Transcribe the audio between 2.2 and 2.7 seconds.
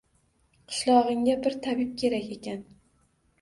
ekan